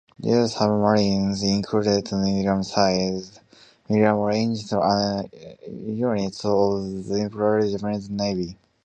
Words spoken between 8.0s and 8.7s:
Navy.